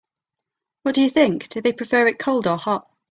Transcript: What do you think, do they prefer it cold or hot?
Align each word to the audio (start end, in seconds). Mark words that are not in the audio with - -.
What 0.81 0.95
do 0.95 1.03
you 1.03 1.11
think, 1.11 1.47
do 1.49 1.61
they 1.61 1.73
prefer 1.73 2.07
it 2.07 2.17
cold 2.17 2.47
or 2.47 2.57
hot? 2.57 2.89